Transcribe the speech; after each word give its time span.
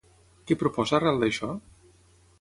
Què 0.51 0.57
proposa 0.61 0.97
arrel 1.01 1.23
d'això? 1.25 1.53